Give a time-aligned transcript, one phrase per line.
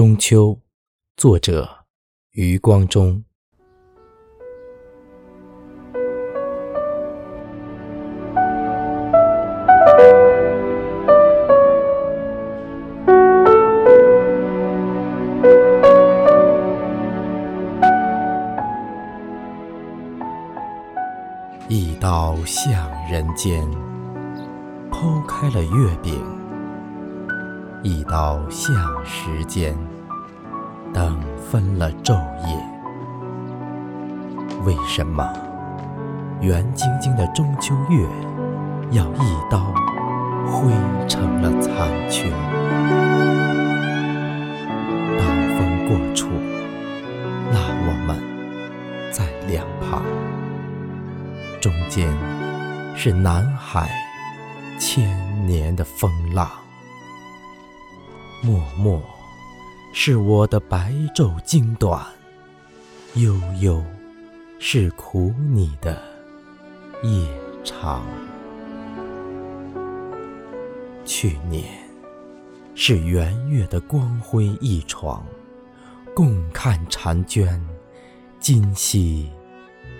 [0.00, 0.58] 中秋，
[1.14, 1.68] 作者
[2.30, 3.22] 余光中。
[21.68, 23.62] 一刀向人间，
[24.90, 26.39] 剖开了月饼。
[27.82, 28.74] 一刀向
[29.06, 29.74] 时间，
[30.92, 31.18] 等
[31.50, 32.14] 分了昼
[32.46, 32.54] 夜。
[34.66, 35.26] 为什么
[36.42, 38.06] 圆晶晶的中秋月，
[38.90, 39.72] 要一刀
[40.46, 40.70] 挥
[41.08, 42.30] 成了残缺？
[45.18, 45.24] 刀
[45.56, 46.28] 锋过处，
[47.50, 48.20] 那我们
[49.10, 50.02] 在两旁，
[51.62, 52.06] 中间
[52.94, 53.88] 是南海
[54.78, 55.08] 千
[55.46, 56.46] 年的风浪。
[58.42, 59.02] 默默
[59.92, 62.02] 是我的白昼经短，
[63.14, 63.84] 悠悠
[64.58, 66.02] 是苦你的
[67.02, 67.28] 夜
[67.62, 68.02] 长。
[71.04, 71.64] 去年
[72.74, 75.22] 是圆月的光辉一床，
[76.14, 77.62] 共看婵娟，
[78.38, 79.30] 今夕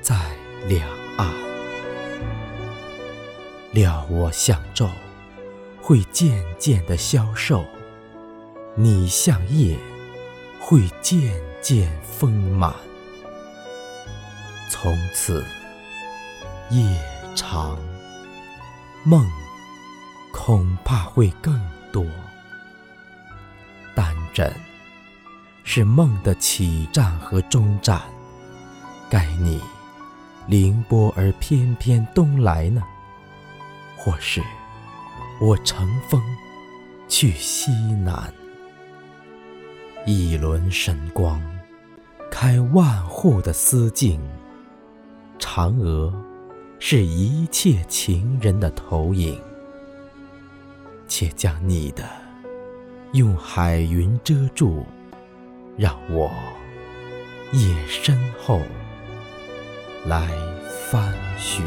[0.00, 0.30] 在
[0.66, 0.88] 两
[1.18, 1.28] 岸。
[3.72, 4.88] 料我像昼，
[5.82, 7.62] 会渐渐的消瘦。
[8.82, 9.76] 你像夜，
[10.58, 11.20] 会渐
[11.60, 12.74] 渐丰满。
[14.70, 15.44] 从此
[16.70, 16.98] 夜
[17.36, 17.78] 长，
[19.04, 19.22] 梦
[20.32, 21.60] 恐怕会更
[21.92, 22.06] 多。
[23.94, 24.50] 但枕
[25.62, 28.00] 是梦的起站和终站，
[29.10, 29.60] 该你
[30.46, 32.82] 凌波而翩翩东来呢，
[33.94, 34.42] 或是
[35.38, 36.22] 我乘风
[37.10, 38.32] 去西南？
[40.06, 41.40] 一轮神光，
[42.30, 44.20] 开万户的思境。
[45.38, 46.12] 嫦娥
[46.78, 49.38] 是一切情人的投影，
[51.06, 52.04] 且将你的
[53.12, 54.84] 用海云遮住，
[55.76, 56.30] 让我
[57.52, 58.60] 夜深后
[60.06, 60.30] 来
[60.90, 61.62] 翻寻。